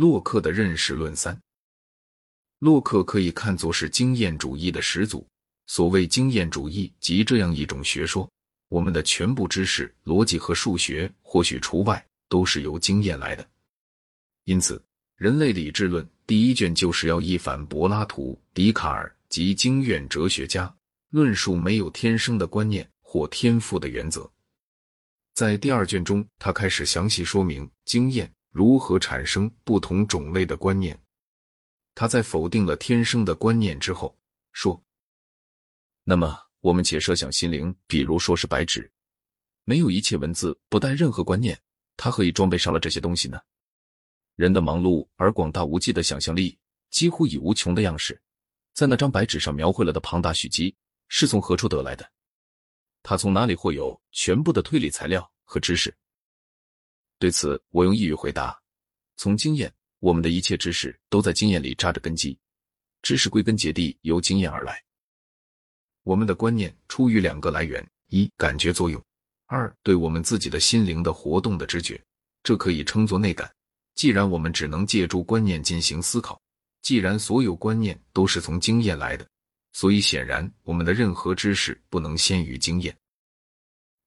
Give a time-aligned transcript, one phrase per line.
[0.00, 1.38] 洛克的认识论三。
[2.60, 5.26] 洛克可以看作是经验主义的始祖。
[5.66, 8.26] 所谓经验主义，即这样一种学说：
[8.70, 13.46] 我们的全部知识、逻辑和数学，或许除外，都是由经验来的。
[14.44, 14.78] 因此，
[15.16, 20.74] 《人类理智论》第一卷就是要一反柏拉图、笛卡尔及经验哲学家
[21.10, 24.30] 论述没有天生的观念或天赋的原则。
[25.34, 31.00] 在第二卷中，他开始详细说明经验如何产生不同种类的观念。
[31.94, 34.16] 他在否定了天生的观念之后
[34.52, 34.82] 说
[36.04, 38.90] ：“那么，我们且设想心灵，比如说是白纸，
[39.64, 41.58] 没有一切文字，不带任何观念，
[41.96, 43.40] 它何以装备上了这些东西呢？
[44.36, 46.58] 人的忙碌而广大无际的想象力，
[46.90, 48.20] 几乎以无穷的样式，
[48.72, 50.74] 在那张白纸上描绘了的庞大蓄积，
[51.08, 52.10] 是从何处得来的？
[53.02, 55.94] 他从哪里会有全部的推理材料和知识？
[57.20, 58.60] 对此，我用一语回答：
[59.16, 62.38] 从经验。”我们的一切知识都在经验里扎着根基，
[63.02, 64.82] 知识归根结底由经验而来。
[66.04, 68.98] 我们的观念出于两个来源：一、感觉作用；
[69.44, 72.02] 二、对我们自己的心灵的活动的知觉。
[72.42, 73.54] 这可以称作内感。
[73.94, 76.40] 既然我们只能借助观念进行思考，
[76.80, 79.28] 既然所有观念都是从经验来的，
[79.74, 82.96] 所以显然我们的任何知识不能先于经验。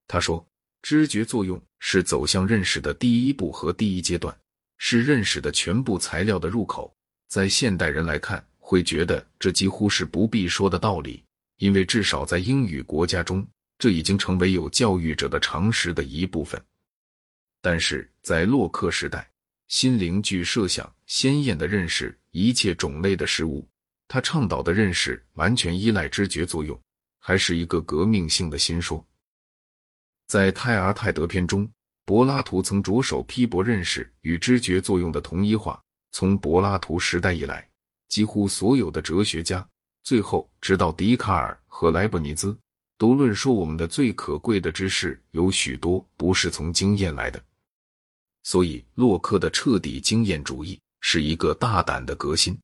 [0.08, 0.44] 他说，
[0.84, 4.36] 知觉作用是走向认识的第一步和第一阶段。
[4.76, 6.94] 是认识的全部材料的入口，
[7.26, 11.24] 在现代人来看，会觉得这几乎是不必说的道理，
[11.56, 13.46] 因为至少在英语国家中，
[13.78, 16.62] 这已经成为有教育者的常识的一部分。
[17.62, 19.26] 但是在洛克时代，
[19.68, 23.66] 心灵具设想鲜艳的认识一切种类的事物，
[24.06, 26.78] 他倡导的认识完全依赖知觉作用，
[27.18, 29.02] 还是一个革命性的新说。
[30.26, 31.68] 在泰阿泰德篇中。
[32.06, 35.82] 柏拉图曾着手批驳认识与知觉作用的同一化。
[36.12, 37.66] 从柏拉图时代以来，
[38.10, 39.66] 几乎所有的哲学家，
[40.02, 42.54] 最后直到笛卡尔和莱布尼兹，
[42.98, 47.42] 都论说我们的最可贵的知识有许多不是从经验来的。
[48.42, 52.52] 所以，洛克的彻底经验主义是一个大胆的革新。《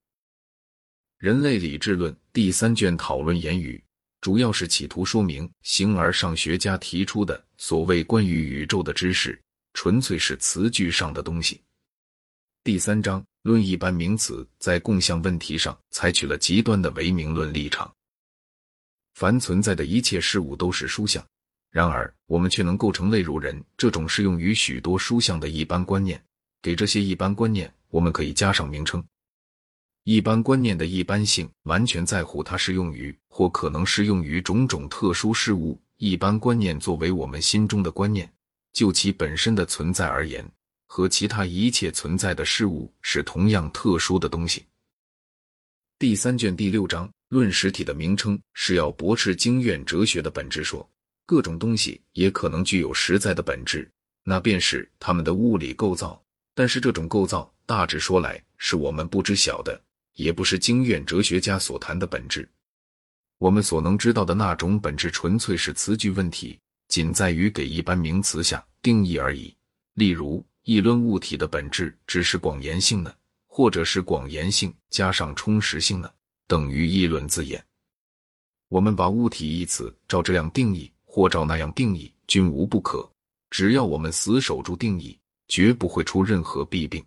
[1.16, 3.82] 人类理智论》第三卷讨论言语。
[4.20, 9.41] 主要是企图说明，形而上学家提出的所谓关于宇宙的知识，
[9.72, 11.58] 纯粹是词句上的东西。
[12.62, 17.91] 第三章论一般名词，在共相问题上采取了极端的唯名论立场。
[19.14, 21.26] 凡存在的一切事物都是书相，
[21.70, 26.22] 然而我们却能构成类如人这种适用于许多书相的一般观念。
[26.60, 29.03] 给这些一般观念，我们可以加上名称。
[30.12, 35.81] 一般观念的一般性完全在乎它适用于或可能适用于种种特殊事物。
[35.98, 38.28] 一般观念作为我们心中的观念，
[38.72, 40.44] 就其本身的存在而言，
[40.88, 44.66] 和其他一切存在的事物是同样特殊的东西。
[45.97, 50.84] 第三卷第六章论实体的名称是要驳斥经验哲学的本质，说
[51.25, 53.88] 各种东西也可能具有实在的本质，
[54.25, 56.21] 那便是它们的物理构造。
[56.53, 59.81] 但是这种构造大致说来是我们不知晓的。
[60.15, 62.48] 也不是经验哲学家所谈的本质。
[63.38, 69.56] 我们所能知道的那种本质，纯粹是词句问题，仅在于给一般名词下定义而已。
[69.94, 73.15] 例如，议论物体的本质只是广延性呢，
[73.47, 76.10] 或者是广延性加上充实性呢，
[76.47, 77.65] 等于议论字眼。
[78.69, 83.10] 我们把物体一词照这样定义，或照那样定义，均无不可。
[83.50, 87.04] 只要我们死守住定义，绝不会出任何弊病。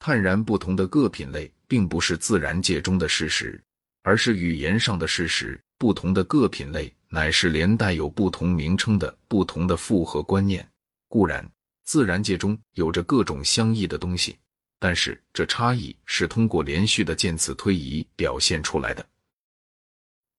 [0.00, 1.48] 坦然不同的各品类。
[1.70, 3.62] 并不是自然界中的事实，
[4.02, 5.62] 而是语言上的事实。
[5.78, 10.68] 不同的各品类，乃是连带有不同名称的不同的复合观念。
[11.06, 11.48] 固然，
[11.84, 14.36] 自然界中有着各种相异的东西，
[14.80, 19.08] 但是这差异是通过连续的渐次推移表现出来的。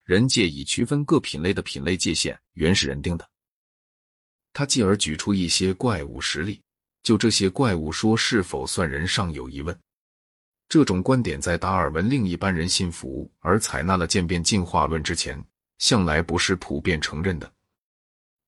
[0.03, 3.25] 人界以区分各品类的品类界限，原是人定的。
[4.51, 6.61] 他继而举出一些怪物实例，
[7.03, 9.77] 就这些怪物说是否算人，尚有疑问。
[10.69, 15.43] 这种观点在达尔文另一般人信服而采纳了渐变进化论之前，
[15.79, 17.51] 向来不是普遍承认的。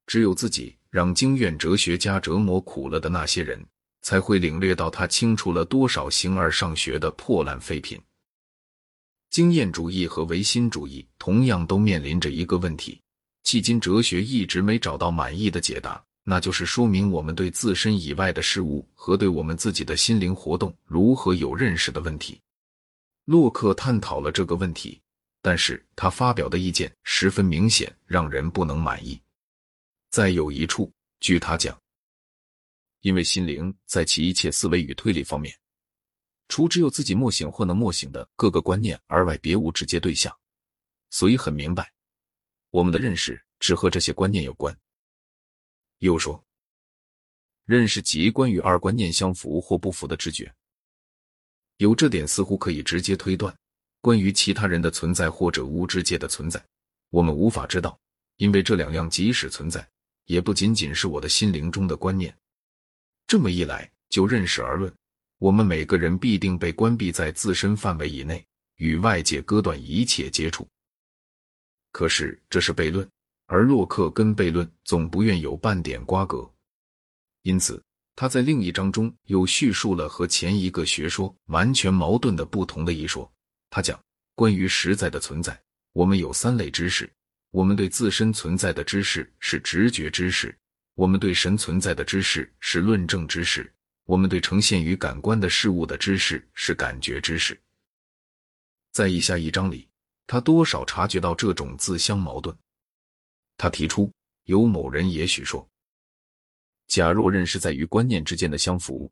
[0.06, 3.66] 只有自己让经验哲学家折磨苦了的那些人，
[4.02, 8.00] 才会领略到他清除了多少形而上学的破烂废品。
[9.30, 13.02] 经验主义和唯心主义同样都面临着一个问题，
[13.44, 16.02] 迄今哲学一直没找到满意的解答。
[16.24, 22.40] 那就是说明我们对自身以外的事物和对我们自己的心灵活动如何有认识的问题。
[23.26, 25.02] 洛克探讨了这个问题，
[25.42, 29.22] 但是他发表的意见十分明显，让人不能满意。
[30.10, 31.78] 在有一处，据他讲，
[33.02, 35.54] 因为心灵在其一切思维与推理方面，
[36.48, 40.34] 除只有自己默醒或能默醒的各个观念而外，别无直接对象，
[41.10, 41.92] 所以很明白，
[42.70, 44.78] 我们的认识只和这些观念有关。
[46.04, 46.44] 又说，
[47.64, 50.54] 认识即关于二观念相符或不符的知觉。
[51.78, 53.56] 有这点，似乎可以直接推断，
[54.02, 56.62] 关于其他人的存在或者无知界的存在，
[57.10, 57.98] 我们无法知道，
[58.36, 59.88] 因为这两样即使存在，
[60.26, 62.38] 也不仅仅是我的心灵中的观念。
[63.26, 64.94] 这么一来，就认识而论。
[65.38, 68.46] 我们每个人必定被关闭在自身范围以内，
[68.76, 70.68] 与外界割断一切接触。
[71.94, 73.10] 可是这是悖论，
[73.54, 76.52] 而洛克跟悖论总不愿有半点瓜葛，
[77.44, 77.80] 因此
[78.16, 83.32] 他在另一章中又叙述了和前一个学说完全矛盾的不同的一说。
[83.70, 84.04] 他讲
[84.34, 85.56] 关于实在的存在，
[85.92, 87.08] 我们有三类知识：
[87.52, 90.50] 我们对自身存在的知识是直觉知识；
[90.96, 93.72] 我们对神存在的知识是论证知识。
[94.06, 97.56] 我们对呈现于感官的事物的知识是感觉知识。
[98.92, 99.88] 在以下一章里，
[100.26, 102.58] 他多少察觉到这种自相矛盾。
[103.58, 104.12] 他提出，
[104.44, 105.68] 有某人也许说，
[106.88, 109.12] 假若认识在于观念之间的相符，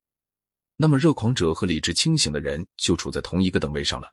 [0.75, 4.11] 那么热狂者和理智清醒的人就处在同一个等位上了。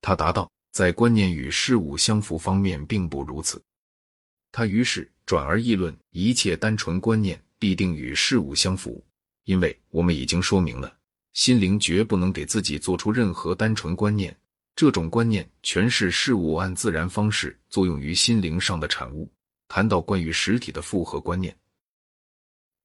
[0.00, 3.62] 他答道，在观念与事物相符方面并不如此。
[4.52, 9.04] 他于是转而议论，一切单纯观念必定与事物相符。
[9.44, 10.94] 因为我们已经说明了，
[11.32, 14.38] 心灵绝不能给自己做出任何单纯观念，
[14.78, 19.28] 这种观念全是事物按自然方式作用于心灵上的产物。
[19.66, 21.52] 谈到关于实体的复合观念，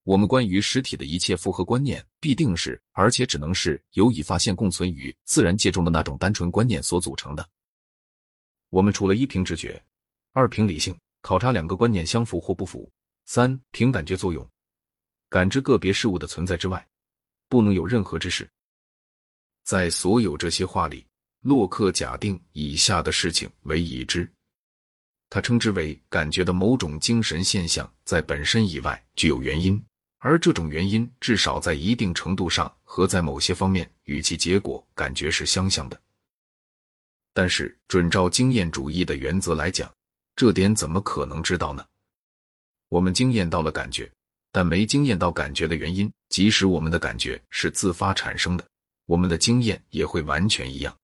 [0.02, 7.48] 我们关于实体的一切复合观念，必定是而且只能是由已发现共存于自然界中的那种单纯观念所组成的。
[8.70, 9.80] 我们除了一凭直觉，
[10.32, 12.90] 二凭理性考察两个观念相符或不符，
[13.24, 14.44] 三凭感觉作用。
[15.30, 16.84] 感知个别事物的存在之外，
[17.48, 18.50] 不能有任何知识。
[19.62, 21.06] 在所有这些话里，
[21.44, 24.26] 洛克假定以下的事情为已知，
[25.28, 29.78] 他称之为感觉的某种精神现象在本身以外具有原因，
[30.20, 36.00] 而这种原因至少在一定程度上和在某些方面与其结果感觉是相像的。
[37.34, 39.92] 但是，准照经验主义的原则来讲，
[40.34, 41.84] 这点怎么可能知道呢？
[42.88, 44.10] 我们经验到了感觉。
[44.50, 48.64] 但没经验到感觉的原因，即使我们的感觉是自发产生的，
[49.04, 50.96] 我们的经验也会完全一样。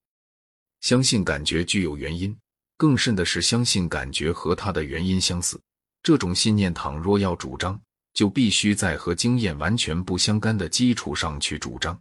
[0.81, 2.37] 相信感觉具有原因，
[2.77, 5.61] 更甚的是相信感觉和它的原因相似。
[6.03, 7.81] 这种信念，倘若要主张，
[8.15, 11.99] 就必须在和经验完全不相干的基础上去主张。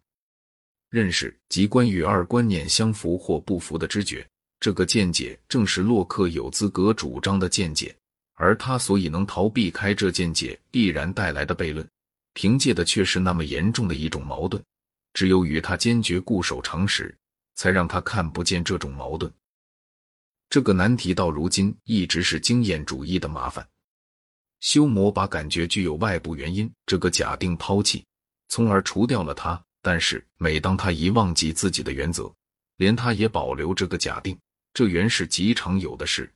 [0.90, 4.28] 认识即关于二观念相符或不符的知觉，
[4.60, 7.96] 这个见解正是洛克有资格主张的见解。
[8.36, 11.86] 而他所以能逃避开这见解必然带来的悖论，
[12.34, 14.64] 凭借的却是那么严重的一种矛盾。
[15.14, 17.14] 只有与他坚决固守常识，
[17.60, 19.30] 才让他看不见这种矛盾。
[20.50, 23.68] 这个难题到如今一直是经验主义的麻烦。
[24.62, 28.06] 修魔把感觉具有外部原因这个假定抛弃，
[28.48, 29.62] 从而除掉了它。
[29.82, 32.34] 但是每当他一忘记自己的原则，
[32.78, 34.40] 连他也保留这个假定，
[34.74, 36.34] 这原是极常有的事。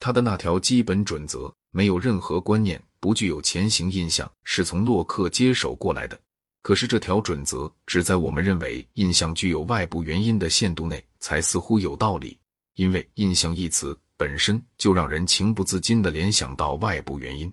[0.00, 6.20] 他的那条基本准则，没有任何观念不具有前行印象，是从洛克接手过来的。
[6.64, 12.38] 可是这条准则只在我们认为印象具有外部原因的限度内，才似乎有道理。
[12.76, 17.52] 因为“印象”一词本身就让人情不自禁地联想到外部原因。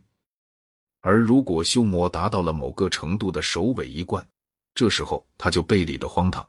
[1.02, 4.26] 而如果修魔达到了某个程度的首尾一贯，
[4.74, 6.48] 这时候他就背离的荒唐。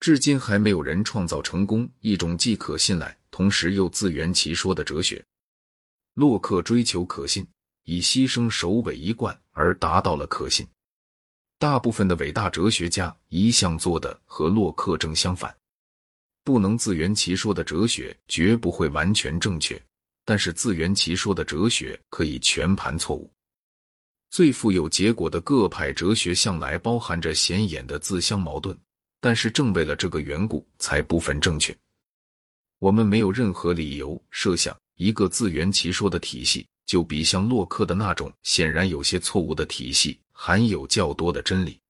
[0.00, 3.14] 至今还没有人创造成功一种既可信赖。
[3.30, 5.22] 同时又自圆其说的哲学，
[6.14, 7.46] 洛克追求可信，
[7.82, 10.66] 以牺牲首尾一贯而达到了可信。
[11.64, 15.56] 大部分的伟大哲学家一向做的和洛克正相反。
[16.42, 19.82] 不能自圆其说的哲学绝不会完全正确，
[20.26, 23.32] 但是自圆其说的哲学可以全盘错误。
[24.28, 28.78] 最富有结果的各派哲学向来包含着显眼的自相矛盾，
[29.18, 31.74] 但是正为了这个缘故，才部分正确。
[32.78, 41.80] 我们没有任何理由设想一个自圆其说的体系就比像洛克的那种显然有些错误的体系含有较多的真理。